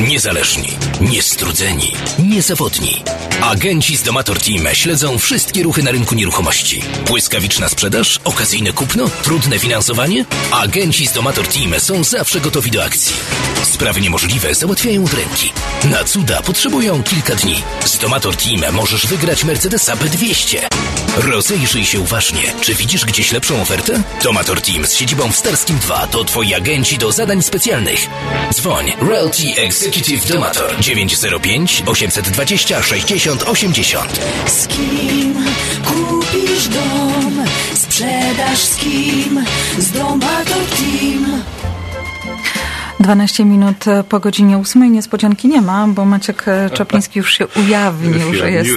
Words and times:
Niezależni, 0.00 0.68
niestrudzeni, 1.00 1.92
niezawodni. 2.18 3.02
Agenci 3.42 3.96
z 3.96 4.02
Domator 4.02 4.38
Team 4.38 4.74
śledzą 4.74 5.18
wszystkie 5.18 5.62
ruchy 5.62 5.82
na 5.82 5.90
rynku 5.90 6.14
nieruchomości. 6.14 6.82
Błyskawiczna 7.06 7.68
sprzedaż, 7.68 8.20
okazyjne 8.24 8.72
kupno, 8.72 9.10
trudne 9.22 9.58
finansowanie? 9.58 10.24
Agenci 10.52 11.06
z 11.06 11.12
Domator 11.12 11.48
Team 11.48 11.80
są 11.80 12.04
zawsze 12.04 12.40
gotowi 12.40 12.70
do 12.70 12.84
akcji. 12.84 13.16
Sprawy 13.64 14.00
niemożliwe 14.00 14.54
załatwiają 14.54 15.04
od 15.04 15.14
ręki. 15.14 15.52
Na 15.84 16.04
cuda 16.04 16.42
potrzebują 16.42 17.02
kilka 17.02 17.34
dni. 17.34 17.62
Z 17.84 17.98
Domator 17.98 18.36
Team 18.36 18.74
możesz 18.74 19.06
wygrać 19.06 19.44
Mercedesa 19.44 19.96
B200. 19.96 20.58
Rozejrzyj 21.16 21.86
się 21.86 22.00
uważnie. 22.00 22.42
Czy 22.60 22.74
widzisz 22.74 23.04
gdzieś 23.04 23.32
lepszą 23.32 23.62
ofertę? 23.62 24.02
Domator 24.24 24.60
Team 24.60 24.86
z 24.86 24.94
siedzibą 24.94 25.32
w 25.32 25.36
Starskim 25.36 25.78
2 25.78 26.06
to 26.06 26.24
twoi 26.24 26.54
agenci 26.54 26.98
do 26.98 27.12
zadań 27.12 27.42
specjalnych. 27.42 28.06
Dzwoń 28.54 28.92
Realty 29.10 29.54
Executive 29.82 30.26
Domator 30.28 30.76
905 30.80 31.82
820 31.86 32.82
60 32.82 33.42
80. 33.42 34.20
Z 34.46 34.68
kim 34.68 35.34
kupisz 35.84 36.68
dom? 36.68 37.44
Sprzedaż 37.74 38.58
z 38.58 38.76
kim? 38.76 39.44
Z 39.78 39.90
Domator 39.90 40.64
Team. 40.76 41.42
12 43.02 43.44
minut 43.44 43.84
po 44.08 44.20
godzinie 44.20 44.58
8. 44.58 44.92
Niespodzianki 44.92 45.48
nie 45.48 45.60
ma, 45.60 45.88
bo 45.88 46.04
Maciek 46.04 46.44
Czapliński 46.72 47.18
już 47.18 47.32
się 47.32 47.46
ujawnił, 47.46 48.34
że 48.34 48.50
jest 48.50 48.70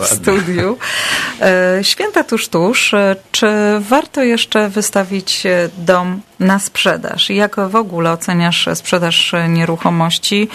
w 0.00 0.06
studiu. 0.06 0.78
E, 1.40 1.78
Święta 1.82 2.24
tuż, 2.24 2.48
tuż. 2.48 2.94
Czy 3.32 3.46
warto 3.80 4.22
jeszcze 4.22 4.68
wystawić 4.68 5.42
dom 5.78 6.20
na 6.40 6.58
sprzedaż? 6.58 7.30
Jak 7.30 7.56
w 7.68 7.76
ogóle 7.76 8.12
oceniasz 8.12 8.68
sprzedaż 8.74 9.32
nieruchomości 9.48 10.48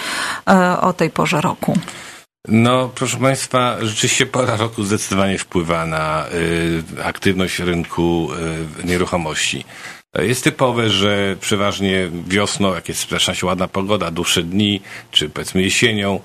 e, 0.50 0.82
o 0.82 0.94
tej 0.94 1.10
porze 1.10 1.42
roku? 1.42 1.78
No, 2.48 2.90
proszę 2.96 3.18
Państwa, 3.18 3.78
rzeczywiście 3.82 4.26
pora 4.26 4.56
roku 4.56 4.84
zdecydowanie 4.84 5.38
wpływa 5.38 5.86
na 5.86 6.26
y, 6.98 7.04
aktywność 7.04 7.60
rynku 7.60 8.30
y, 8.84 8.88
nieruchomości. 8.88 9.66
Jest 10.20 10.44
typowe, 10.44 10.90
że 10.90 11.36
przeważnie 11.42 12.10
wiosną, 12.28 12.74
jak 12.74 12.90
jest 12.90 13.02
straszna 13.02 13.34
się 13.34 13.46
ładna 13.46 13.68
pogoda, 13.68 14.12
dłuższe 14.12 14.44
dni, 14.44 14.82
czy 15.12 15.30
powiedzmy 15.30 15.62
jesienią, 15.62 16.20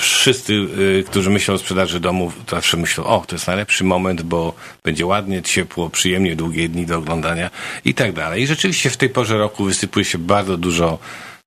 wszyscy, 0.00 0.52
y, 0.52 1.04
którzy 1.06 1.30
myślą 1.30 1.54
o 1.54 1.58
sprzedaży 1.58 2.00
domów, 2.00 2.34
zawsze 2.50 2.76
myślą, 2.76 3.04
o, 3.04 3.24
to 3.26 3.34
jest 3.34 3.46
najlepszy 3.46 3.84
moment, 3.84 4.22
bo 4.22 4.54
będzie 4.84 5.06
ładnie, 5.06 5.42
ciepło, 5.42 5.90
przyjemnie, 5.90 6.36
długie 6.36 6.68
dni 6.68 6.86
do 6.86 6.98
oglądania 6.98 7.50
i 7.84 7.94
tak 7.94 8.12
dalej. 8.12 8.42
I 8.42 8.46
rzeczywiście 8.46 8.90
w 8.90 8.96
tej 8.96 9.08
porze 9.08 9.38
roku 9.38 9.64
wysypuje 9.64 10.04
się 10.04 10.18
bardzo 10.18 10.56
dużo 10.56 10.98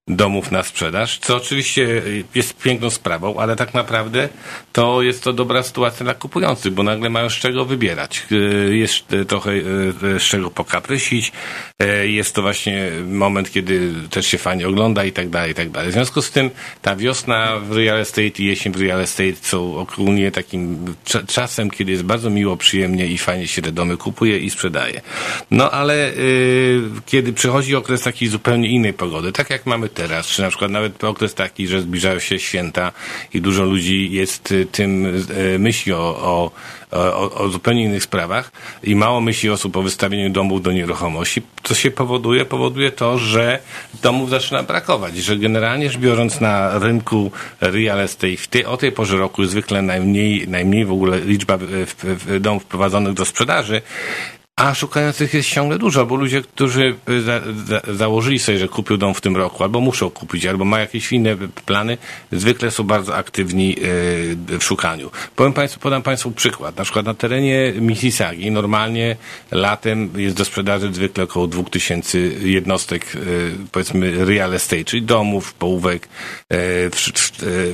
domów 0.08 0.52
na 0.52 0.64
sprzedaż, 0.64 1.20
co 1.20 1.38
oczywiście 1.38 2.02
jest 2.36 2.58
piękną 2.58 2.90
sprawą, 2.90 3.40
ale 3.40 3.56
tak 3.56 3.74
naprawdę 3.74 4.30
to 4.72 5.02
jest 5.02 5.24
to 5.24 5.34
dobra 5.34 5.64
sytuacja 5.64 6.04
dla 6.04 6.14
kupujących, 6.14 6.74
bo 6.74 6.84
nagle 6.84 7.10
mają 7.10 7.30
z 7.30 7.34
czego 7.34 7.66
wybierać. 7.66 8.28
Jest 8.70 9.06
trochę 9.28 9.52
z 10.02 10.22
czego 10.22 10.52
pokaprysić, 10.52 11.32
jest 12.04 12.36
to 12.36 12.42
właśnie 12.42 12.92
moment, 13.08 13.52
kiedy 13.52 13.94
też 14.10 14.28
się 14.28 14.38
fajnie 14.38 14.68
ogląda 14.68 15.06
i 15.06 15.12
tak 15.12 15.30
dalej, 15.30 15.52
i 15.52 15.56
tak 15.56 15.70
dalej. 15.70 15.90
W 15.90 15.94
związku 15.94 16.22
z 16.22 16.32
tym 16.32 16.50
ta 16.82 16.96
wiosna 16.96 17.60
w 17.60 17.72
real 17.72 18.00
estate 18.00 18.40
i 18.40 18.46
jesień 18.46 18.74
w 18.74 18.82
real 18.82 19.02
estate 19.02 19.36
są 19.42 19.78
ogólnie 19.78 20.32
takim 20.32 20.96
czasem, 21.28 21.70
kiedy 21.70 21.92
jest 21.92 22.04
bardzo 22.04 22.30
miło, 22.30 22.58
przyjemnie 22.58 23.08
i 23.08 23.18
fajnie 23.18 23.48
się 23.48 23.62
te 23.62 23.72
domy 23.72 23.98
kupuje 23.98 24.38
i 24.38 24.50
sprzedaje. 24.50 25.02
No 25.52 25.72
ale 25.72 26.12
kiedy 27.06 27.34
przychodzi 27.34 27.76
okres 27.76 28.02
takiej 28.02 28.28
zupełnie 28.28 28.70
innej 28.70 28.94
pogody, 28.94 29.32
tak 29.32 29.50
jak 29.50 29.66
mamy 29.66 29.90
teraz, 29.94 30.28
czy 30.28 30.42
na 30.42 30.50
przykład 30.50 30.72
nawet 30.72 31.04
okres 31.04 31.34
taki, 31.34 31.68
że 31.68 31.82
zbliżają 31.82 32.20
się 32.20 32.40
święta 32.40 32.92
i 33.34 33.42
dużo 33.42 33.64
ludzi 33.64 34.12
jest 34.12 34.54
tym, 34.72 35.24
myśli 35.60 35.94
o, 35.94 35.98
o, 35.98 36.52
o, 36.92 37.32
o 37.32 37.50
zupełnie 37.50 37.84
innych 37.84 38.04
sprawach 38.04 38.52
i 38.84 38.96
mało 38.96 39.22
myśli 39.22 39.50
osób 39.50 39.78
o 39.78 39.82
wystawieniu 39.82 40.30
domów 40.30 40.62
do 40.62 40.72
nieruchomości, 40.72 41.42
co 41.64 41.76
się 41.76 41.92
powoduje? 41.92 42.46
Powoduje 42.46 42.92
to, 42.92 43.18
że 43.18 43.60
domów 44.02 44.30
zaczyna 44.30 44.64
brakować, 44.64 45.18
że 45.18 45.38
generalnie 45.38 45.90
rzecz 45.90 46.02
biorąc 46.02 46.42
na 46.42 46.80
rynku 46.80 47.32
real 47.62 48.00
estate 48.00 48.38
w 48.38 48.48
tej, 48.48 48.66
o 48.66 48.78
tej 48.78 48.92
porze 48.92 49.18
roku 49.18 49.46
zwykle 49.46 49.82
najmniej, 49.82 50.48
najmniej 50.48 50.86
w 50.86 50.92
ogóle 50.92 51.20
liczba 51.20 51.58
domów 52.40 52.64
wprowadzonych 52.64 53.14
do 53.14 53.26
sprzedaży, 53.26 53.82
a 54.56 54.74
szukających 54.76 55.34
jest 55.34 55.50
ciągle 55.50 55.78
dużo, 55.78 56.06
bo 56.06 56.16
ludzie, 56.16 56.42
którzy 56.42 56.96
za, 57.26 57.42
za, 57.66 57.94
założyli 57.94 58.40
sobie, 58.40 58.58
że 58.58 58.68
kupią 58.68 58.98
dom 58.98 59.14
w 59.14 59.22
tym 59.22 59.38
roku, 59.38 59.64
albo 59.64 59.80
muszą 59.80 60.10
kupić, 60.10 60.46
albo 60.46 60.66
mają 60.66 60.82
jakieś 60.82 61.12
inne 61.12 61.38
plany, 61.66 61.98
zwykle 62.32 62.72
są 62.72 62.84
bardzo 62.84 63.16
aktywni 63.16 63.76
w 64.60 64.64
szukaniu. 64.64 65.12
Powiem 65.36 65.54
Państwu, 65.54 65.80
podam 65.80 66.02
Państwu 66.02 66.32
przykład. 66.32 66.78
Na 66.78 66.84
przykład 66.84 67.06
na 67.06 67.14
terenie 67.14 67.74
Mississaugi 67.76 68.52
normalnie 68.52 69.16
latem 69.52 70.10
jest 70.18 70.36
do 70.36 70.46
sprzedaży 70.46 70.94
zwykle 70.94 71.24
około 71.24 71.48
2000 71.48 72.20
jednostek, 72.44 73.06
powiedzmy 73.72 74.26
real 74.26 74.54
estate, 74.54 74.84
czyli 74.84 75.02
domów, 75.02 75.54
połówek 75.54 76.08
w, 76.50 77.12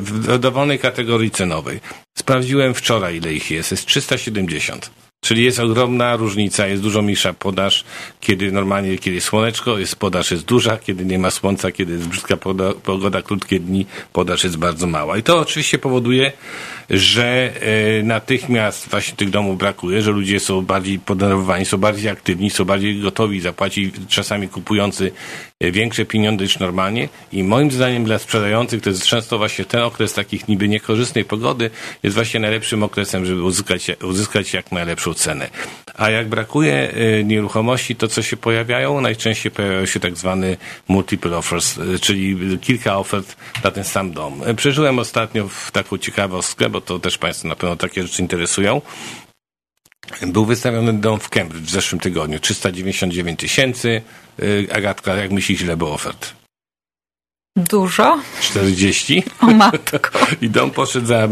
w 0.01 0.39
dowolnej 0.39 0.79
kategorii 0.79 1.31
cenowej. 1.31 1.79
Sprawdziłem 2.17 2.73
wczoraj, 2.73 3.17
ile 3.17 3.33
ich 3.33 3.51
jest. 3.51 3.71
Jest 3.71 3.85
370. 3.85 5.08
Czyli 5.21 5.43
jest 5.43 5.59
ogromna 5.59 6.15
różnica, 6.15 6.67
jest 6.67 6.83
dużo 6.83 7.01
mniejsza 7.01 7.33
podaż, 7.33 7.83
kiedy 8.19 8.51
normalnie, 8.51 8.97
kiedy 8.97 9.15
jest 9.15 9.27
słoneczko, 9.27 9.79
jest 9.79 9.95
podaż 9.95 10.31
jest 10.31 10.45
duża, 10.45 10.77
kiedy 10.77 11.05
nie 11.05 11.19
ma 11.19 11.31
słońca, 11.31 11.71
kiedy 11.71 11.93
jest 11.93 12.07
brzydka 12.07 12.37
pogoda, 12.37 12.73
pogoda 12.73 13.21
krótkie 13.21 13.59
dni, 13.59 13.85
podaż 14.13 14.43
jest 14.43 14.57
bardzo 14.57 14.87
mała. 14.87 15.17
I 15.17 15.23
to 15.23 15.39
oczywiście 15.39 15.77
powoduje, 15.79 16.31
że 16.89 17.51
e, 17.99 18.03
natychmiast 18.03 18.89
właśnie 18.89 19.15
tych 19.15 19.29
domów 19.29 19.57
brakuje, 19.57 20.01
że 20.01 20.11
ludzie 20.11 20.39
są 20.39 20.61
bardziej 20.61 20.99
podenerwowani, 20.99 21.65
są 21.65 21.77
bardziej 21.77 22.09
aktywni, 22.11 22.49
są 22.49 22.65
bardziej 22.65 22.99
gotowi 22.99 23.41
zapłacić, 23.41 23.95
czasami 24.07 24.47
kupujący 24.47 25.11
większe 25.61 26.05
pieniądze 26.05 26.43
niż 26.43 26.59
normalnie 26.59 27.09
i 27.31 27.43
moim 27.43 27.71
zdaniem 27.71 28.03
dla 28.03 28.19
sprzedających 28.19 28.81
to 28.81 28.89
jest 28.89 29.05
często 29.05 29.37
właśnie 29.37 29.65
ten 29.65 29.81
okres 29.81 30.13
takich 30.13 30.47
niby 30.47 30.67
niekorzystnej 30.67 31.25
pogody 31.25 31.69
jest 32.03 32.15
właśnie 32.15 32.39
najlepszym 32.39 32.83
okresem, 32.83 33.25
żeby 33.25 33.43
uzyskać, 33.43 33.91
uzyskać 34.03 34.53
jak 34.53 34.71
najlepszą 34.71 35.13
cenę. 35.13 35.49
A 35.95 36.09
jak 36.09 36.29
brakuje 36.29 36.93
nieruchomości, 37.23 37.95
to 37.95 38.07
co 38.07 38.21
się 38.21 38.37
pojawiają? 38.37 39.01
Najczęściej 39.01 39.51
pojawiają 39.51 39.85
się 39.85 39.99
tak 39.99 40.17
zwany 40.17 40.57
multiple 40.87 41.37
offers, 41.37 41.79
czyli 42.01 42.57
kilka 42.61 42.97
ofert 42.97 43.35
na 43.63 43.71
ten 43.71 43.83
sam 43.83 44.11
dom. 44.11 44.41
Przeżyłem 44.55 44.99
ostatnio 44.99 45.47
w 45.47 45.71
taką 45.71 45.97
ciekawostkę, 45.97 46.69
bo 46.69 46.81
to 46.81 46.99
też 46.99 47.17
Państwo 47.17 47.47
na 47.47 47.55
pewno 47.55 47.75
takie 47.75 48.03
rzeczy 48.03 48.21
interesują. 48.21 48.81
Był 50.27 50.45
wystawiony 50.45 50.93
dom 50.93 51.19
w 51.19 51.29
Cambridge 51.29 51.65
w 51.65 51.69
zeszłym 51.69 51.99
tygodniu. 51.99 52.39
399 52.39 53.39
tysięcy. 53.39 54.01
Agatka, 54.73 55.15
jak 55.15 55.31
myślisz, 55.31 55.61
ile 55.61 55.77
było 55.77 55.93
ofert? 55.93 56.38
Dużo? 57.55 58.19
40. 58.41 59.23
O 59.41 59.45
matko. 59.45 60.09
I 60.41 60.49
dom 60.49 60.71
poszedł 60.71 61.07
za 61.07 61.27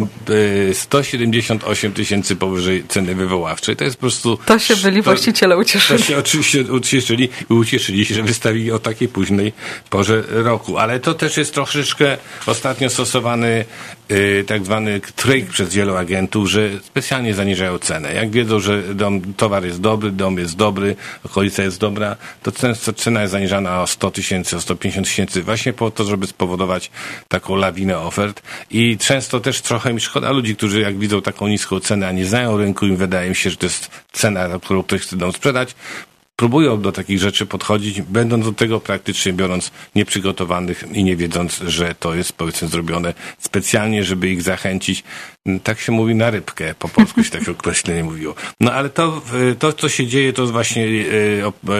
178 0.73 1.93
tysięcy 1.93 2.35
powyżej 2.35 2.83
ceny 2.87 3.15
wywoławczej. 3.15 3.75
To 3.75 3.83
jest 3.83 3.97
po 3.97 4.01
prostu... 4.01 4.39
To 4.45 4.59
się 4.59 4.75
byli 4.75 4.97
to, 4.97 5.03
właściciele 5.03 5.57
ucieszyli. 5.57 5.99
To 5.99 6.05
się 6.05 6.17
oczywiście 6.17 6.61
ucieszyli 6.61 7.29
i 7.49 7.53
ucieszyli 7.53 8.05
się, 8.05 8.15
że 8.15 8.23
wystawili 8.23 8.71
o 8.71 8.79
takiej 8.79 9.07
późnej 9.07 9.53
porze 9.89 10.23
roku. 10.29 10.77
Ale 10.77 10.99
to 10.99 11.13
też 11.13 11.37
jest 11.37 11.53
troszeczkę 11.53 12.17
ostatnio 12.45 12.89
stosowany 12.89 13.65
yy, 14.09 14.43
tak 14.47 14.65
zwany 14.65 15.01
tryk 15.15 15.49
przez 15.49 15.73
wielu 15.73 15.95
agentów, 15.95 16.49
że 16.49 16.69
specjalnie 16.83 17.33
zaniżają 17.33 17.79
cenę. 17.79 18.13
Jak 18.13 18.31
wiedzą, 18.31 18.59
że 18.59 18.95
dom, 18.95 19.33
towar 19.33 19.65
jest 19.65 19.81
dobry, 19.81 20.11
dom 20.11 20.37
jest 20.37 20.55
dobry, 20.55 20.95
okolica 21.23 21.63
jest 21.63 21.79
dobra, 21.79 22.15
to 22.43 22.51
często 22.51 22.93
cena 22.93 23.21
jest 23.21 23.31
zaniżana 23.31 23.81
o 23.81 23.87
100 23.87 24.11
tysięcy, 24.11 24.57
o 24.57 24.61
150 24.61 25.07
tysięcy 25.07 25.43
właśnie 25.43 25.73
po 25.73 25.91
to, 25.91 26.03
żeby 26.07 26.27
spowodować 26.27 26.91
taką 27.27 27.55
lawinę 27.55 27.99
ofert. 27.99 28.41
I 28.71 28.97
często 28.97 29.39
też 29.39 29.61
trochę 29.61 29.93
mi 29.93 29.99
szkoda 29.99 30.31
ludzi, 30.31 30.55
którzy 30.55 30.81
jak 30.81 30.97
widzą 30.97 31.21
taką 31.21 31.47
niską 31.47 31.79
cenę, 31.79 32.07
a 32.07 32.11
nie 32.11 32.25
znają 32.25 32.57
rynku 32.57 32.85
i 32.85 32.95
wydaje 32.95 33.29
mi 33.29 33.35
się, 33.35 33.49
że 33.49 33.57
to 33.57 33.65
jest 33.65 33.91
cena, 34.11 34.59
którą 34.63 34.83
ktoś 34.83 35.01
chce 35.01 35.31
sprzedać, 35.31 35.75
próbują 36.37 36.81
do 36.81 36.91
takich 36.91 37.19
rzeczy 37.19 37.45
podchodzić, 37.45 38.01
będąc 38.01 38.45
do 38.45 38.51
tego 38.51 38.79
praktycznie 38.79 39.33
biorąc 39.33 39.71
nieprzygotowanych 39.95 40.83
i 40.91 41.03
nie 41.03 41.15
wiedząc, 41.15 41.57
że 41.57 41.95
to 41.99 42.15
jest 42.15 42.33
powiedzmy 42.33 42.67
zrobione 42.67 43.13
specjalnie, 43.39 44.03
żeby 44.03 44.29
ich 44.29 44.41
zachęcić. 44.41 45.03
Tak 45.63 45.79
się 45.79 45.91
mówi 45.91 46.15
na 46.15 46.29
rybkę, 46.29 46.75
po 46.79 46.89
polsku 46.89 47.23
się 47.23 47.31
takie 47.31 47.51
określenie 47.57 48.03
mówiło. 48.03 48.35
No 48.59 48.73
ale 48.73 48.89
to, 48.89 49.21
to 49.59 49.73
co 49.73 49.89
się 49.89 50.07
dzieje, 50.07 50.33
to 50.33 50.47
właśnie 50.47 50.87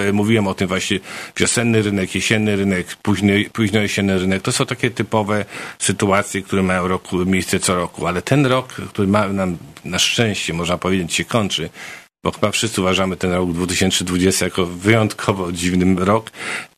e, 0.08 0.14
mówiłem 0.14 0.48
o 0.48 0.54
tym 0.54 0.68
właśnie 0.68 1.00
wiosenny 1.38 1.82
rynek, 1.82 2.16
jesienny 2.16 2.56
rynek, 2.56 2.96
późny, 2.96 3.46
późno 3.54 3.80
jesienny 3.80 4.20
rynek. 4.20 4.42
To 4.42 4.52
są 4.52 4.66
takie 4.66 4.92
typowe 4.92 5.46
sytuacje, 5.80 6.42
które 6.42 6.64
mają 6.64 6.88
roku, 6.88 7.26
miejsce 7.26 7.60
co 7.60 7.76
roku, 7.76 8.08
ale 8.08 8.22
ten 8.22 8.46
rok, 8.46 8.74
który 8.74 9.08
ma 9.08 9.28
nam 9.28 9.58
na 9.86 10.00
szczęście, 10.00 10.54
można 10.54 10.78
powiedzieć, 10.78 11.14
się 11.14 11.26
kończy, 11.26 11.70
bo 12.24 12.32
chyba 12.32 12.52
wszyscy 12.52 12.82
uważamy 12.82 13.18
ten 13.18 13.32
rok 13.32 13.54
2020 13.54 14.46
jako 14.46 14.66
wyjątkowo 14.66 15.52
dziwny 15.52 16.06
rok, 16.06 16.32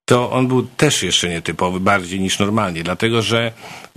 to 0.06 0.32
on 0.32 0.48
był 0.48 0.64
też 0.64 1.04
jeszcze 1.04 1.30
nietypowy, 1.30 1.80
bardziej 1.80 2.20
niż 2.20 2.40
normalnie, 2.40 2.84
dlatego 2.84 3.22
że 3.22 3.52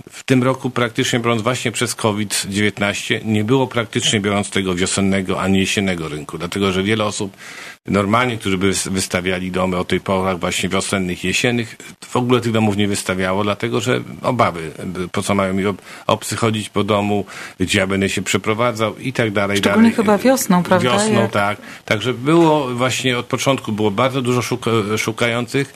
w 0.09 0.23
tym 0.23 0.43
roku 0.43 0.69
praktycznie 0.69 1.19
biorąc 1.19 1.41
właśnie 1.41 1.71
przez 1.71 1.95
COVID-19 1.95 3.25
nie 3.25 3.43
było 3.43 3.67
praktycznie 3.67 4.19
biorąc 4.19 4.49
tego 4.49 4.75
wiosennego 4.75 5.41
ani 5.41 5.59
jesiennego 5.59 6.07
rynku, 6.07 6.37
dlatego 6.37 6.71
że 6.71 6.83
wiele 6.83 7.05
osób 7.05 7.37
normalnie, 7.85 8.37
którzy 8.37 8.57
by 8.57 8.73
wystawiali 8.85 9.51
domy 9.51 9.77
o 9.77 9.83
tej 9.83 9.99
porach 9.99 10.39
właśnie 10.39 10.69
wiosennych, 10.69 11.23
jesiennych, 11.23 11.75
w 12.05 12.15
ogóle 12.15 12.41
tych 12.41 12.51
domów 12.51 12.77
nie 12.77 12.87
wystawiało, 12.87 13.43
dlatego 13.43 13.81
że 13.81 14.01
obawy, 14.21 14.71
po 15.11 15.21
co 15.21 15.35
mają 15.35 15.53
mi 15.53 15.63
obcy 16.07 16.35
chodzić 16.35 16.69
po 16.69 16.83
domu, 16.83 17.25
gdzie 17.59 17.79
ja 17.79 17.87
będę 17.87 18.09
się 18.09 18.21
przeprowadzał 18.21 18.97
i 18.97 19.13
tak 19.13 19.31
dalej. 19.31 19.57
Szczególnie 19.57 19.89
dalej. 19.89 19.95
chyba 19.95 20.17
wiosną, 20.17 20.63
prawda? 20.63 20.89
Wiosną, 20.89 21.29
tak. 21.29 21.57
Także 21.85 22.13
było 22.13 22.67
właśnie 22.67 23.17
od 23.17 23.25
początku 23.25 23.71
było 23.71 23.91
bardzo 23.91 24.21
dużo 24.21 24.41
szuka, 24.41 24.71
szukających. 24.97 25.73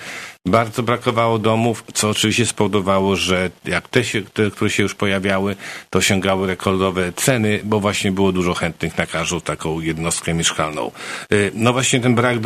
Bardzo 0.47 0.83
brakowało 0.83 1.39
domów, 1.39 1.83
co 1.93 2.09
oczywiście 2.09 2.45
spowodowało, 2.45 3.15
że 3.15 3.49
jak 3.65 3.89
te, 3.89 4.03
się, 4.03 4.21
te, 4.21 4.51
które 4.51 4.69
się 4.69 4.83
już 4.83 4.95
pojawiały, 4.95 5.55
to 5.89 6.01
sięgały 6.01 6.47
rekordowe 6.47 7.13
ceny, 7.13 7.59
bo 7.63 7.79
właśnie 7.79 8.11
było 8.11 8.31
dużo 8.31 8.53
chętnych 8.53 8.97
na 8.97 9.05
każdą 9.05 9.41
taką 9.41 9.79
jednostkę 9.79 10.33
mieszkalną. 10.33 10.91
Y, 11.33 11.51
no 11.53 11.73
właśnie 11.73 11.99
ten 11.99 12.15
brak 12.15 12.37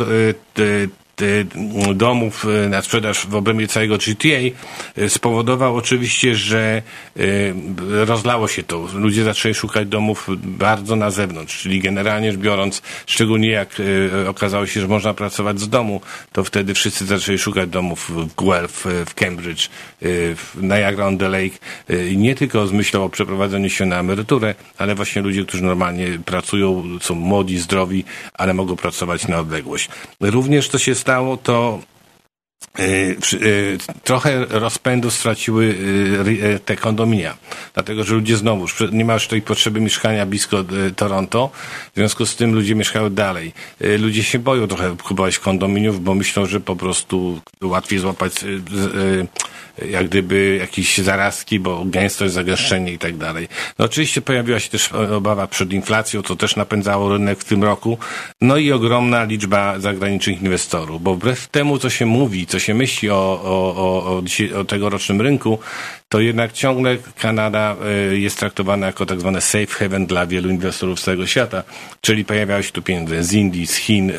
y, 0.58 0.88
domów 1.94 2.44
y, 2.44 2.68
na 2.68 2.82
sprzedaż 2.82 3.26
w 3.26 3.34
obrębie 3.34 3.68
całego 3.68 3.98
GTA 3.98 4.26
spowodował 5.08 5.76
oczywiście, 5.76 6.34
że 6.34 6.82
rozlało 7.88 8.48
się 8.48 8.62
to. 8.62 8.86
Ludzie 8.94 9.24
zaczęli 9.24 9.54
szukać 9.54 9.88
domów 9.88 10.28
bardzo 10.42 10.96
na 10.96 11.10
zewnątrz, 11.10 11.62
czyli 11.62 11.80
generalnie 11.80 12.32
rzecz 12.32 12.40
biorąc, 12.40 12.82
szczególnie 13.06 13.48
jak 13.48 13.82
okazało 14.28 14.66
się, 14.66 14.80
że 14.80 14.88
można 14.88 15.14
pracować 15.14 15.60
z 15.60 15.68
domu, 15.68 16.00
to 16.32 16.44
wtedy 16.44 16.74
wszyscy 16.74 17.06
zaczęli 17.06 17.38
szukać 17.38 17.68
domów 17.68 18.10
w 18.10 18.34
Guelph, 18.34 18.84
w 19.06 19.14
Cambridge, 19.14 19.68
w 20.36 20.56
Niagara 20.62 21.06
on 21.06 21.18
the 21.18 21.28
Lake. 21.28 21.58
Nie 22.16 22.34
tylko 22.34 22.66
z 22.66 22.72
myślą 22.72 23.04
o 23.04 23.08
przeprowadzeniu 23.08 23.70
się 23.70 23.86
na 23.86 24.00
emeryturę, 24.00 24.54
ale 24.78 24.94
właśnie 24.94 25.22
ludzie, 25.22 25.44
którzy 25.44 25.64
normalnie 25.64 26.06
pracują, 26.24 26.98
są 27.00 27.14
młodzi, 27.14 27.58
zdrowi, 27.58 28.04
ale 28.34 28.54
mogą 28.54 28.76
pracować 28.76 29.28
na 29.28 29.38
odległość. 29.38 29.88
Również 30.20 30.68
to 30.68 30.78
się 30.78 30.94
stało, 30.94 31.11
to 31.20 31.36
e, 31.36 31.80
e, 31.80 31.91
trochę 34.04 34.44
rozpędu 34.48 35.10
straciły 35.10 35.74
e, 36.54 36.58
te 36.58 36.76
kondominia, 36.76 37.36
dlatego 37.74 38.04
że 38.04 38.14
ludzie 38.14 38.36
znowu, 38.36 38.66
nie 38.92 39.04
ma 39.04 39.14
już 39.14 39.28
tej 39.28 39.42
potrzeby 39.42 39.80
mieszkania 39.80 40.26
blisko 40.26 40.64
Toronto, 40.96 41.50
w 41.92 41.94
związku 41.96 42.26
z 42.26 42.36
tym 42.36 42.54
ludzie 42.54 42.74
mieszkają 42.74 43.10
dalej. 43.10 43.52
Ludzie 43.98 44.22
się 44.22 44.38
boją 44.38 44.68
trochę 44.68 44.96
kupować 45.04 45.38
kondominiów, 45.38 46.04
bo 46.04 46.14
myślą, 46.14 46.46
że 46.46 46.60
po 46.60 46.76
prostu 46.76 47.40
łatwiej 47.62 47.98
złapać 47.98 48.44
jak 49.90 50.08
gdyby 50.08 50.56
jakieś 50.60 50.98
zarazki, 50.98 51.60
bo 51.60 51.84
gęstość, 51.84 52.32
zagęszczenie 52.32 52.92
i 52.92 52.98
tak 52.98 53.16
dalej. 53.16 53.48
No 53.78 53.84
oczywiście 53.84 54.22
pojawiła 54.22 54.60
się 54.60 54.70
też 54.70 54.92
obawa 54.92 55.46
przed 55.46 55.72
inflacją, 55.72 56.22
co 56.22 56.36
też 56.36 56.56
napędzało 56.56 57.12
rynek 57.12 57.38
w 57.38 57.44
tym 57.44 57.64
roku. 57.64 57.98
No 58.40 58.56
i 58.56 58.72
ogromna 58.72 59.24
liczba 59.24 59.78
zagranicznych 59.78 60.42
inwestorów, 60.42 61.02
bo 61.02 61.14
wbrew 61.14 61.48
temu, 61.48 61.78
co 61.78 61.90
się 61.90 62.06
mówi, 62.06 62.46
co 62.52 62.58
się 62.58 62.74
myśli 62.74 63.10
o, 63.10 63.40
o, 63.44 63.74
o, 63.76 64.22
o, 64.54 64.60
o 64.60 64.64
tegorocznym 64.64 65.20
rynku, 65.20 65.58
to 66.08 66.20
jednak 66.20 66.52
ciągle 66.52 66.96
Kanada 67.18 67.76
e, 68.12 68.16
jest 68.16 68.38
traktowana 68.38 68.86
jako 68.86 69.06
tak 69.06 69.20
zwane 69.20 69.40
safe 69.40 69.66
haven 69.66 70.06
dla 70.06 70.26
wielu 70.26 70.50
inwestorów 70.50 71.00
z 71.00 71.04
całego 71.04 71.26
świata, 71.26 71.62
czyli 72.00 72.24
pojawiają 72.24 72.62
się 72.62 72.72
tu 72.72 72.82
pieniądze 72.82 73.24
z 73.24 73.32
Indii, 73.32 73.66
z 73.66 73.76
Chin, 73.76 74.10
e, 74.10 74.14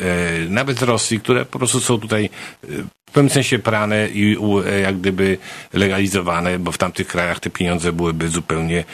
nawet 0.48 0.78
z 0.78 0.82
Rosji, 0.82 1.20
które 1.20 1.44
po 1.44 1.58
prostu 1.58 1.80
są 1.80 2.00
tutaj 2.00 2.30
e, 2.64 2.66
pewnym 3.14 3.30
sensie 3.30 3.58
prane 3.58 4.08
i 4.08 4.36
jak 4.82 4.98
gdyby 4.98 5.38
legalizowane, 5.72 6.58
bo 6.58 6.72
w 6.72 6.78
tamtych 6.78 7.06
krajach 7.06 7.40
te 7.40 7.50
pieniądze 7.50 7.92
byłyby 7.92 8.28
zupełnie 8.28 8.84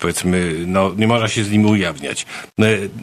powiedzmy, 0.00 0.54
no 0.66 0.92
nie 0.96 1.06
można 1.06 1.28
się 1.28 1.44
z 1.44 1.50
nimi 1.50 1.66
ujawniać. 1.66 2.26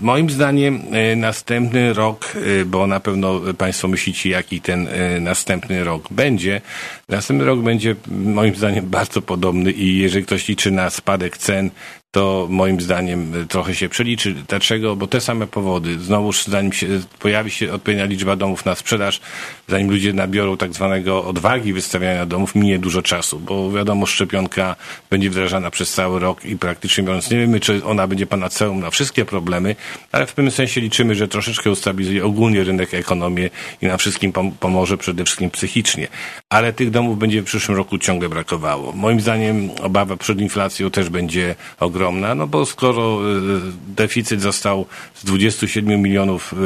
Moim 0.01 0.29
zdaniem 0.29 0.81
następny 1.15 1.93
rok, 1.93 2.33
bo 2.65 2.87
na 2.87 2.99
pewno 2.99 3.41
Państwo 3.57 3.87
myślicie, 3.87 4.29
jaki 4.29 4.61
ten 4.61 4.87
następny 5.19 5.83
rok 5.83 6.07
będzie. 6.11 6.61
Następny 7.09 7.45
rok 7.45 7.59
będzie 7.59 7.95
moim 8.07 8.55
zdaniem 8.55 8.89
bardzo 8.89 9.21
podobny 9.21 9.71
i 9.71 9.97
jeżeli 9.97 10.25
ktoś 10.25 10.47
liczy 10.47 10.71
na 10.71 10.89
spadek 10.89 11.37
cen, 11.37 11.69
to 12.13 12.47
moim 12.49 12.81
zdaniem 12.81 13.33
e, 13.41 13.45
trochę 13.45 13.75
się 13.75 13.89
przeliczy. 13.89 14.33
Dlaczego? 14.33 14.95
Bo 14.95 15.07
te 15.07 15.21
same 15.21 15.47
powody. 15.47 15.99
Znowuż 15.99 16.45
zanim 16.45 16.73
się 16.73 16.87
pojawi 17.19 17.51
się 17.51 17.73
odpowiednia 17.73 18.05
liczba 18.05 18.35
domów 18.35 18.65
na 18.65 18.75
sprzedaż, 18.75 19.21
zanim 19.67 19.89
ludzie 19.89 20.13
nabiorą 20.13 20.57
tak 20.57 20.73
zwanego 20.73 21.25
odwagi 21.25 21.73
wystawiania 21.73 22.25
domów, 22.25 22.55
minie 22.55 22.79
dużo 22.79 23.01
czasu, 23.01 23.39
bo 23.39 23.71
wiadomo, 23.71 24.05
szczepionka 24.05 24.75
będzie 25.09 25.29
wdrażana 25.29 25.71
przez 25.71 25.93
cały 25.93 26.19
rok 26.19 26.45
i 26.45 26.57
praktycznie 26.57 27.03
biorąc, 27.03 27.31
nie 27.31 27.37
wiemy, 27.37 27.59
czy 27.59 27.85
ona 27.85 28.07
będzie 28.07 28.25
panaceum 28.25 28.79
na 28.79 28.89
wszystkie 28.89 29.25
problemy, 29.25 29.75
ale 30.11 30.25
w 30.25 30.33
pewnym 30.33 30.51
sensie 30.51 30.81
liczymy, 30.81 31.15
że 31.15 31.27
troszeczkę 31.27 31.71
ustabilizuje 31.71 32.25
ogólnie 32.25 32.63
rynek, 32.63 32.93
ekonomię 32.93 33.49
i 33.81 33.85
nam 33.85 33.97
wszystkim 33.97 34.33
pomoże 34.59 34.97
przede 34.97 35.25
wszystkim 35.25 35.49
psychicznie. 35.49 36.07
Ale 36.49 36.73
tych 36.73 36.89
domów 36.89 37.19
będzie 37.19 37.41
w 37.41 37.45
przyszłym 37.45 37.77
roku 37.77 37.97
ciągle 37.97 38.29
brakowało. 38.29 38.91
Moim 38.91 39.21
zdaniem 39.21 39.69
obawa 39.81 40.17
przed 40.17 40.41
inflacją 40.41 40.91
też 40.91 41.09
będzie 41.09 41.55
ogromna 41.79 42.02
ogromna, 42.03 42.35
no 42.35 42.47
bo 42.47 42.65
skoro 42.65 43.19
e, 43.19 43.41
deficyt 43.87 44.41
został 44.41 44.85
z 45.13 45.25
27 45.25 46.01
milionów 46.01 46.53
e, 46.53 46.57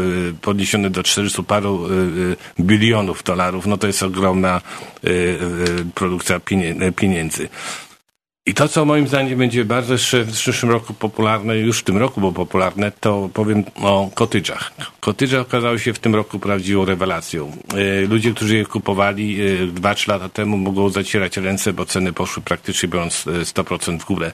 podniesiony 0.41 0.89
do 0.89 1.03
400 1.03 1.43
paru 1.43 1.87
bilionów 2.59 3.23
dolarów, 3.23 3.65
no 3.65 3.77
to 3.77 3.87
jest 3.87 4.03
ogromna 4.03 4.61
produkcja 5.95 6.39
pieniędzy. 6.95 7.49
I 8.47 8.53
to, 8.53 8.67
co 8.67 8.85
moim 8.85 9.07
zdaniem 9.07 9.39
będzie 9.39 9.65
bardzo 9.65 9.95
w 10.25 10.31
przyszłym 10.31 10.71
roku 10.71 10.93
popularne, 10.93 11.57
już 11.57 11.79
w 11.79 11.83
tym 11.83 11.97
roku 11.97 12.19
było 12.19 12.31
popularne, 12.31 12.91
to 12.99 13.29
powiem 13.33 13.63
o 13.75 14.09
kotyczach. 14.13 14.71
Kotydże 14.99 15.41
okazały 15.41 15.79
się 15.79 15.93
w 15.93 15.99
tym 15.99 16.15
roku 16.15 16.39
prawdziwą 16.39 16.85
rewelacją. 16.85 17.51
Ludzie, 18.09 18.33
którzy 18.33 18.57
je 18.57 18.65
kupowali 18.65 19.37
2-3 19.73 20.09
lata 20.09 20.29
temu 20.29 20.57
mogą 20.57 20.89
zacierać 20.89 21.37
ręce, 21.37 21.73
bo 21.73 21.85
ceny 21.85 22.13
poszły 22.13 22.43
praktycznie 22.43 22.89
biorąc 22.89 23.25
100% 23.25 23.99
w 23.99 24.05
górę. 24.05 24.31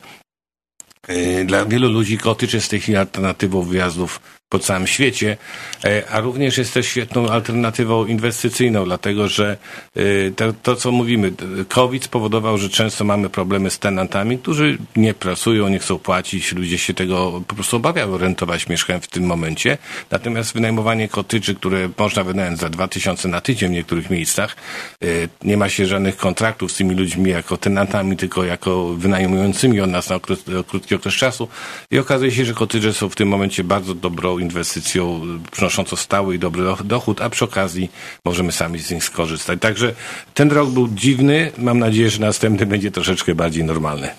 E, 1.08 1.46
dla 1.46 1.66
wielu 1.66 1.90
ludzi 1.90 2.18
jest 2.54 2.66
w 2.66 2.70
tej 2.70 2.80
chwili 2.80 2.98
alternatywą 2.98 3.62
wyjazdów 3.62 4.20
po 4.54 4.60
całym 4.60 4.88
świecie, 4.88 5.38
e, 5.84 6.10
a 6.10 6.20
również 6.20 6.58
jest 6.58 6.74
też 6.74 6.88
świetną 6.88 7.30
alternatywą 7.30 8.06
inwestycyjną, 8.06 8.86
dlatego 8.86 9.28
że 9.28 9.58
e, 9.96 10.32
to, 10.32 10.54
to, 10.64 10.76
co 10.76 10.92
mówimy, 10.92 11.32
COVID 11.70 12.04
spowodował, 12.04 12.58
że 12.58 12.70
często 12.70 13.04
mamy 13.04 13.30
problemy 13.30 13.70
z 13.70 13.80
tenantami, 13.80 14.38
którzy 14.38 14.78
nie 14.96 15.14
pracują, 15.14 15.70
nie 15.70 15.80
chcą 15.80 16.00
płacić, 16.00 16.54
ludzie 16.54 16.78
się 16.78 16.94
tego 16.94 17.42
po 17.48 17.56
prostu 17.56 17.78
obawiają 17.78 18.18
rentować 18.18 18.68
mieszkań 18.70 19.02
w 19.02 19.08
tym 19.08 19.24
momencie. 19.24 19.78
Natomiast 20.12 20.54
wynajmowanie 20.54 21.08
kotyczy, 21.10 21.56
które 21.56 21.90
można 21.98 22.24
wynająć 22.24 22.60
za 22.60 22.70
2000 22.70 23.28
na 23.28 23.42
tydzień 23.42 23.70
w 23.70 23.74
niektórych 23.74 24.10
miejscach, 24.10 24.56
e, 25.02 25.08
nie 25.44 25.58
ma 25.58 25.70
się 25.70 25.86
żadnych 25.86 26.18
kontraktów 26.18 26.72
z 26.72 26.76
tymi 26.76 26.96
ludźmi 26.96 27.32
jako 27.32 27.58
tenantami, 27.58 28.18
tylko 28.18 28.44
jako 28.44 28.94
wynajmującymi 28.94 29.82
od 29.82 29.90
nas 29.90 30.10
na 30.10 30.20
krótki 30.68 30.96
okres 30.96 31.14
czasu 31.14 31.48
i 31.92 32.00
okazuje 32.00 32.32
się, 32.32 32.46
że 32.46 32.54
kotycze 32.54 32.94
są 32.94 33.10
w 33.10 33.16
tym 33.16 33.28
momencie 33.28 33.64
bardzo 33.64 33.94
dobrą 33.96 34.43
inwestycją 34.44 35.22
przynoszącą 35.52 35.96
stały 35.96 36.36
i 36.36 36.40
dobry 36.40 36.64
dochód, 36.84 37.22
a 37.22 37.30
przy 37.30 37.46
okazji 37.46 37.92
możemy 38.26 38.52
sami 38.52 38.80
z 38.80 38.92
nich 38.92 39.04
skorzystać. 39.04 39.60
Także 39.60 39.94
ten 40.34 40.52
rok 40.52 40.70
był 40.70 40.88
dziwny. 40.88 41.52
Mam 41.58 41.80
nadzieję, 41.80 42.10
że 42.10 42.20
następny 42.20 42.66
będzie 42.66 42.92
troszeczkę 42.92 43.36
bardziej 43.36 43.64
normalny. 43.64 44.10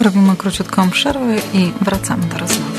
Robimy 0.00 0.36
króciutką 0.36 0.90
przerwę 0.90 1.36
i 1.54 1.72
wracamy 1.80 2.26
do 2.26 2.38
rozmowy. 2.38 2.69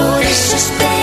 voices 0.00 0.99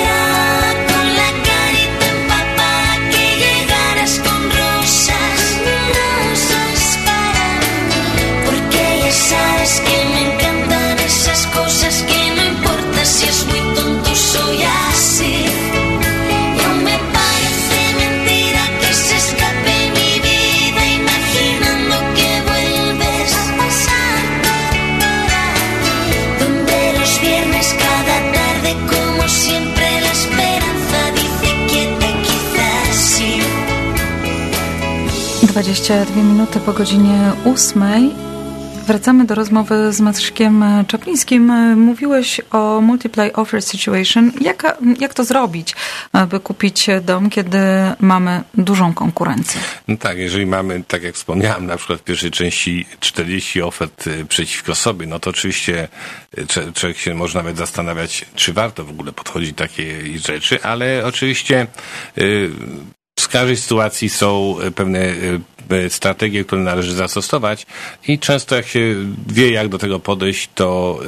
22 35.57 36.23
minuty 36.23 36.59
po 36.59 36.73
godzinie 36.73 37.31
8. 37.45 37.83
Wracamy 38.87 39.25
do 39.25 39.35
rozmowy 39.35 39.93
z 39.93 39.99
Matrzkiem 39.99 40.63
Czaplińskim. 40.87 41.51
Mówiłeś 41.75 42.41
o 42.51 42.81
multiply 42.81 43.33
offer 43.33 43.61
situation. 43.61 44.31
Jaka, 44.41 44.77
jak 44.99 45.13
to 45.13 45.23
zrobić, 45.23 45.75
aby 46.11 46.39
kupić 46.39 46.87
dom, 47.01 47.29
kiedy 47.29 47.57
mamy 47.99 48.43
dużą 48.53 48.93
konkurencję? 48.93 49.61
No 49.87 49.97
tak, 49.97 50.17
jeżeli 50.17 50.45
mamy, 50.45 50.83
tak 50.87 51.03
jak 51.03 51.15
wspomniałem, 51.15 51.65
na 51.65 51.77
przykład 51.77 51.99
w 51.99 52.03
pierwszej 52.03 52.31
części 52.31 52.85
40 52.99 53.61
ofert 53.61 54.07
y, 54.07 54.25
przeciwko 54.25 54.75
sobie, 54.75 55.07
no 55.07 55.19
to 55.19 55.29
oczywiście 55.29 55.87
y, 56.37 56.73
człowiek 56.73 56.97
się 56.97 57.13
może 57.13 57.39
nawet 57.39 57.57
zastanawiać, 57.57 58.25
czy 58.35 58.53
warto 58.53 58.83
w 58.83 58.89
ogóle 58.89 59.11
podchodzić 59.11 59.51
do 59.51 59.57
takiej 59.57 60.19
rzeczy, 60.19 60.63
ale 60.63 61.05
oczywiście 61.05 61.67
w 63.27 63.29
każdej 63.29 63.57
sytuacji 63.57 64.09
są 64.09 64.55
pewne 64.75 65.13
strategie, 65.89 66.43
które 66.43 66.61
należy 66.61 66.93
zastosować 66.93 67.65
i 68.07 68.19
często 68.19 68.55
jak 68.55 68.67
się 68.67 68.95
wie, 69.27 69.51
jak 69.51 69.69
do 69.69 69.77
tego 69.77 69.99
podejść, 69.99 70.49
to 70.55 70.99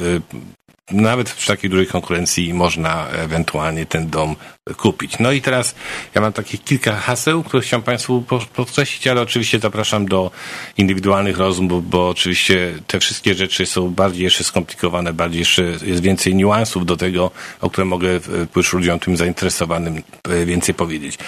nawet 0.90 1.32
przy 1.32 1.46
takiej 1.46 1.70
dużej 1.70 1.86
konkurencji 1.86 2.54
można 2.54 3.08
ewentualnie 3.08 3.86
ten 3.86 4.10
dom 4.10 4.36
kupić. 4.76 5.18
No 5.18 5.32
i 5.32 5.42
teraz 5.42 5.74
ja 6.14 6.20
mam 6.20 6.32
takich 6.32 6.64
kilka 6.64 6.96
haseł, 6.96 7.42
które 7.42 7.62
chciałem 7.62 7.82
Państwu 7.82 8.24
podkreślić, 8.54 9.06
ale 9.06 9.20
oczywiście 9.20 9.58
zapraszam 9.58 10.06
do 10.06 10.30
indywidualnych 10.76 11.38
rozmów, 11.38 11.90
bo 11.90 12.08
oczywiście 12.08 12.74
te 12.86 13.00
wszystkie 13.00 13.34
rzeczy 13.34 13.66
są 13.66 13.90
bardziej 13.90 14.24
jeszcze 14.24 14.44
skomplikowane, 14.44 15.12
bardziej 15.12 15.38
jeszcze 15.38 15.62
jest 15.62 16.02
więcej 16.02 16.34
niuansów 16.34 16.86
do 16.86 16.96
tego, 16.96 17.30
o 17.60 17.70
które 17.70 17.84
mogę 17.84 18.08
już 18.56 18.72
ludziom 18.72 18.98
tym 18.98 19.16
zainteresowanym 19.16 20.02
e, 20.28 20.46
więcej 20.46 20.74
powiedzieć. 20.74 21.18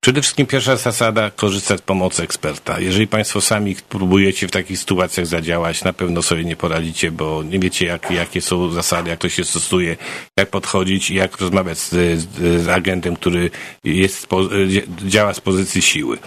Przede 0.00 0.22
wszystkim 0.22 0.46
pierwsza 0.46 0.76
zasada, 0.76 1.30
korzystać 1.30 1.78
z 1.78 1.82
pomocy 1.82 2.22
eksperta. 2.22 2.80
Jeżeli 2.80 3.06
Państwo 3.06 3.40
sami 3.40 3.76
próbujecie 3.88 4.48
w 4.48 4.50
takich 4.50 4.78
sytuacjach 4.78 5.26
zadziałać, 5.26 5.84
na 5.84 5.92
pewno 5.92 6.22
sobie 6.22 6.44
nie 6.44 6.56
poradzicie, 6.56 7.10
bo 7.10 7.42
nie 7.42 7.58
wiecie, 7.58 7.86
jak, 7.86 8.10
jakie 8.10 8.40
są 8.40 8.70
zasady, 8.70 9.10
jak 9.12 9.20
to 9.20 9.28
się 9.28 9.44
stosuje, 9.44 9.96
jak 10.36 10.50
podchodzić 10.50 11.10
i 11.10 11.14
jak 11.14 11.40
rozmawiać 11.40 11.78
z, 11.78 12.20
z, 12.20 12.68
agentem, 12.68 13.16
który 13.16 13.50
jest, 13.84 14.28
działa 15.06 15.34
z 15.34 15.40
pozycji 15.40 15.82
siły. 15.82 16.18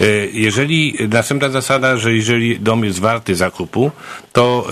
E, 0.00 0.04
jeżeli, 0.32 0.94
następna 1.08 1.48
zasada, 1.48 1.96
że 1.96 2.12
jeżeli 2.12 2.60
dom 2.60 2.84
jest 2.84 2.98
warty 2.98 3.34
zakupu, 3.34 3.90
to, 4.32 4.66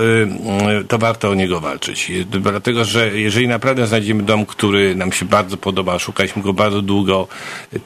e, 0.80 0.84
to 0.84 0.98
warto 0.98 1.30
o 1.30 1.34
niego 1.34 1.60
walczyć. 1.60 2.12
Dlatego, 2.30 2.84
że 2.84 3.18
jeżeli 3.18 3.48
naprawdę 3.48 3.86
znajdziemy 3.86 4.22
dom, 4.22 4.46
który 4.46 4.94
nam 4.94 5.12
się 5.12 5.24
bardzo 5.26 5.56
podoba, 5.56 5.98
szukaliśmy 5.98 6.42
go 6.42 6.52
bardzo 6.52 6.82
długo, 6.82 7.28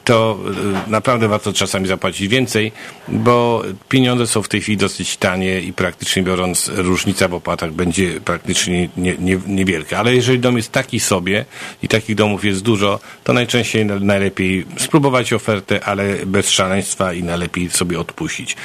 to 0.04 0.38
e, 0.86 0.90
naprawdę 0.90 1.28
warto 1.28 1.52
czasami 1.52 1.88
zapłacić 1.88 2.28
więcej, 2.28 2.72
bo 3.08 3.62
pieniądze 3.88 4.26
są 4.26 4.42
w 4.42 4.48
tej 4.48 4.60
chwili 4.60 4.78
dosyć 4.78 5.16
tanie 5.16 5.60
i 5.60 5.72
praktycznie 5.72 6.22
biorąc 6.22 6.70
różnica 6.74 7.28
w 7.28 7.34
opłatach 7.34 7.72
będzie 7.72 8.20
praktycznie 8.20 8.88
nie, 8.96 9.16
nie, 9.18 9.59
niewielka. 9.60 9.98
Ale 9.98 10.14
jeżeli 10.14 10.38
dom 10.38 10.56
jest 10.56 10.72
taki 10.72 11.00
sobie 11.00 11.44
i 11.82 11.88
takich 11.88 12.16
domów 12.16 12.44
jest 12.44 12.62
dużo, 12.62 13.00
to 13.24 13.32
najczęściej 13.32 13.86
najlepiej 13.86 14.66
spróbować 14.76 15.32
ofertę, 15.32 15.84
ale 15.84 16.26
bez 16.26 16.50
szaleństwa 16.50 17.12
i 17.12 17.22
najlepiej 17.22 17.70
sobie 17.70 18.00
odpuścić. 18.00 18.56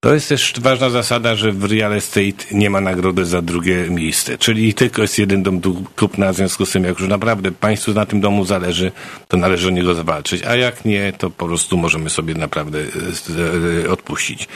To 0.00 0.14
jest 0.14 0.28
też 0.28 0.52
ważna 0.60 0.90
zasada, 0.90 1.34
że 1.34 1.52
w 1.52 1.64
real 1.64 1.92
estate 1.92 2.44
nie 2.52 2.70
ma 2.70 2.80
nagrody 2.80 3.24
za 3.24 3.42
drugie 3.42 3.90
miejsce, 3.90 4.38
czyli 4.38 4.74
tylko 4.74 5.02
jest 5.02 5.18
jeden 5.18 5.42
dom 5.42 5.60
do 5.60 5.70
kupna, 5.96 6.32
w 6.32 6.36
związku 6.36 6.66
z 6.66 6.70
tym, 6.70 6.84
jak 6.84 6.98
już 7.00 7.08
naprawdę 7.08 7.52
Państwu 7.52 7.92
na 7.92 8.06
tym 8.06 8.20
domu 8.20 8.44
zależy, 8.44 8.92
to 9.28 9.36
należy 9.36 9.68
o 9.68 9.70
niego 9.70 9.94
zawalczyć, 9.94 10.42
a 10.42 10.56
jak 10.56 10.84
nie, 10.84 11.12
to 11.12 11.30
po 11.30 11.46
prostu 11.46 11.76
możemy 11.76 12.10
sobie 12.10 12.34
naprawdę 12.34 12.78
e, 12.78 13.84
e, 13.84 13.90
odpuścić. 13.90 14.48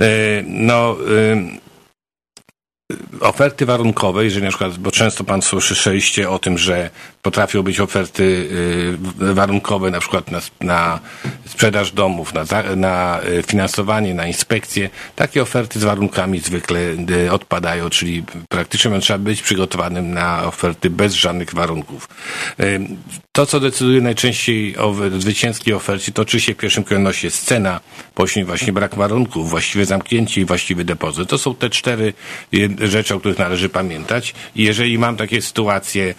E, 0.00 0.06
no, 0.46 0.96
oferty 3.20 3.66
warunkowe, 3.66 4.24
jeżeli 4.24 4.44
na 4.44 4.50
przykład, 4.50 4.78
bo 4.78 4.90
często 4.90 5.24
Pan 5.24 5.42
słyszeliście 5.42 6.30
o 6.30 6.38
tym, 6.38 6.58
że 6.58 6.90
potrafią 7.26 7.62
być 7.62 7.80
oferty 7.80 8.22
y, 9.22 9.34
warunkowe 9.34 9.90
na 9.90 10.00
przykład 10.00 10.30
na, 10.30 10.40
na 10.60 11.00
sprzedaż 11.46 11.92
domów, 11.92 12.34
na, 12.34 12.44
na 12.76 13.20
y, 13.38 13.42
finansowanie, 13.42 14.14
na 14.14 14.26
inspekcje. 14.26 14.90
Takie 15.16 15.42
oferty 15.42 15.80
z 15.80 15.84
warunkami 15.84 16.38
zwykle 16.38 16.80
y, 17.26 17.32
odpadają, 17.32 17.90
czyli 17.90 18.24
praktycznie 18.48 19.00
trzeba 19.00 19.18
być 19.18 19.42
przygotowanym 19.42 20.14
na 20.14 20.44
oferty 20.44 20.90
bez 20.90 21.14
żadnych 21.14 21.54
warunków. 21.54 22.08
To, 23.32 23.46
co 23.46 23.60
decyduje 23.60 24.00
najczęściej 24.00 24.76
o 24.76 24.94
zwycięskiej 25.18 25.74
ofercie, 25.74 26.12
to 26.12 26.22
oczywiście 26.22 26.54
w 26.54 26.56
pierwszym 26.56 26.84
kolejności 26.84 27.26
jest 27.26 27.44
cena, 27.44 27.80
później 28.14 28.44
właśnie 28.44 28.72
brak 28.72 28.94
warunków, 28.94 29.50
właściwe 29.50 29.86
zamknięcie 29.86 30.40
i 30.40 30.44
właściwy 30.44 30.84
depozyt. 30.84 31.28
To 31.28 31.38
są 31.38 31.54
te 31.54 31.70
cztery 31.70 32.12
rzeczy, 32.80 33.14
o 33.14 33.20
których 33.20 33.38
należy 33.38 33.68
pamiętać. 33.68 34.34
Jeżeli 34.54 34.98
mam 34.98 35.16
takie 35.16 35.42
sytuacje, 35.42 36.14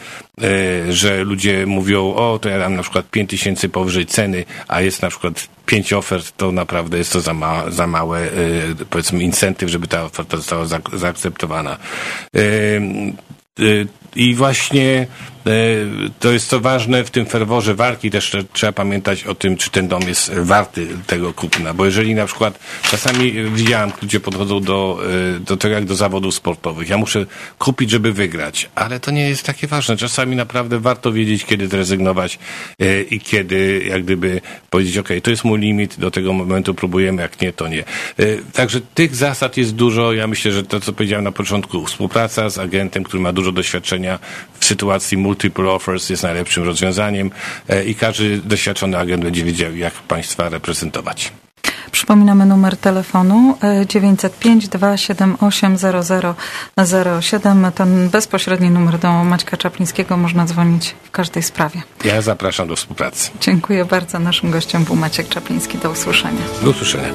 że 0.90 1.24
ludzie 1.24 1.66
mówią, 1.66 2.14
o, 2.14 2.40
to 2.40 2.50
ja 2.50 2.60
dam 2.60 2.76
na 2.76 2.82
przykład 2.82 3.10
5 3.10 3.30
tysięcy 3.30 3.70
powyżej 3.70 4.06
ceny, 4.06 4.46
a 4.68 4.82
jest 4.82 5.02
na 5.02 5.10
przykład 5.10 5.48
pięć 5.66 5.94
ofert, 5.94 6.38
to 6.38 6.52
naprawdę 6.52 6.98
jest 6.98 7.14
to 7.14 7.22
za, 7.22 7.34
ma, 7.34 7.72
za 7.72 7.88
małe, 7.88 8.20
e, 8.20 8.32
powiedzmy, 8.90 9.24
incentyw, 9.24 9.70
żeby 9.70 9.88
ta 9.88 10.04
oferta 10.04 10.38
została 10.38 10.66
zaakceptowana. 10.94 11.78
E, 14.16 14.20
I 14.20 14.36
właśnie 14.36 15.08
E, 15.48 16.12
to 16.20 16.32
jest 16.32 16.50
to 16.50 16.60
ważne 16.60 17.04
w 17.04 17.12
tym 17.12 17.26
ferworze 17.26 17.76
walki 17.76 18.12
też 18.12 18.32
trzeba 18.54 18.72
pamiętać 18.72 19.24
o 19.24 19.36
tym, 19.36 19.58
czy 19.58 19.70
ten 19.70 19.88
dom 19.88 20.02
jest 20.08 20.34
warty 20.34 20.88
tego 21.08 21.34
kupna, 21.34 21.74
bo 21.74 21.86
jeżeli 21.86 22.16
na 22.16 22.26
przykład 22.26 22.60
czasami 22.84 23.32
widziałem, 23.32 23.92
ludzie 24.02 24.20
podchodzą 24.20 24.60
do, 24.60 25.00
e, 25.36 25.40
do 25.40 25.58
tego 25.58 25.76
jak 25.76 25.86
do 25.86 25.96
zawodów 25.96 26.36
sportowych. 26.36 26.90
Ja 26.90 26.98
muszę 26.98 27.26
kupić, 27.60 27.90
żeby 27.90 28.14
wygrać, 28.14 28.70
ale 28.76 29.00
to 29.00 29.12
nie 29.12 29.30
jest 29.30 29.44
takie 29.44 29.68
ważne. 29.68 29.98
Czasami 29.98 30.36
naprawdę 30.36 30.80
warto 30.80 31.12
wiedzieć, 31.12 31.46
kiedy 31.46 31.68
zrezygnować 31.68 32.40
e, 32.80 33.02
i 33.02 33.20
kiedy 33.20 33.84
jak 33.90 34.04
gdyby 34.04 34.42
powiedzieć, 34.70 34.98
ok, 34.98 35.10
to 35.24 35.30
jest 35.30 35.44
mój 35.44 35.60
limit, 35.60 36.00
do 36.00 36.12
tego 36.12 36.34
momentu 36.34 36.74
próbujemy, 36.74 37.22
jak 37.22 37.42
nie, 37.42 37.54
to 37.54 37.68
nie. 37.68 37.84
Także 38.54 38.82
tych 38.82 39.16
zasad 39.16 39.58
jest 39.58 39.76
dużo. 39.76 40.14
Ja 40.14 40.28
myślę, 40.28 40.52
że 40.52 40.64
to, 40.64 40.80
co 40.80 40.94
powiedziałem 40.94 41.24
na 41.24 41.32
początku, 41.32 41.86
współpraca 41.86 42.50
z 42.50 42.58
agentem, 42.58 43.04
który 43.04 43.24
ma 43.24 43.34
dużo 43.34 43.52
doświadczenia 43.52 44.07
w 44.60 44.66
sytuacji 44.66 45.18
multi 45.18 45.48
multiple 45.48 45.72
offers 45.72 46.10
jest 46.10 46.24
najlepszym 46.24 46.64
rozwiązaniem 46.64 47.32
e, 47.70 47.84
i 47.84 47.96
każdy 47.96 48.38
doświadczony 48.38 48.98
agent 48.98 49.24
będzie 49.24 49.44
wiedział, 49.44 49.76
jak 49.76 49.94
państwa 49.94 50.50
reprezentować. 50.50 51.32
Przypominamy 51.92 52.46
numer 52.46 52.78
telefonu 52.78 53.58
905 53.88 54.68
278 54.68 55.78
0007. 57.22 57.72
Ten 57.76 58.10
bezpośredni 58.10 58.70
numer 58.70 59.00
do 59.00 59.24
Maćka 59.24 59.58
Czaplińskiego 59.58 60.18
można 60.18 60.46
dzwonić 60.46 60.96
w 61.04 61.12
każdej 61.12 61.44
sprawie. 61.44 61.82
Ja 62.06 62.22
zapraszam 62.22 62.68
do 62.68 62.76
współpracy. 62.76 63.32
Dziękuję 63.42 63.86
bardzo. 63.86 64.20
Naszym 64.20 64.52
gościem 64.52 64.84
był 64.84 64.96
Maciek 64.96 65.30
Czapliński. 65.30 65.78
Do 65.78 65.92
usłyszenia. 65.92 66.42
Do 66.64 66.70
usłyszenia. 66.70 67.10